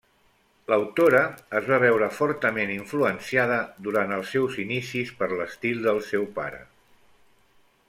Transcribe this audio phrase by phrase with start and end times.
[0.71, 1.19] L'autora
[1.59, 3.45] es va veure fortament influència
[3.89, 6.65] durant els seus inicis per l'estil del seu pare.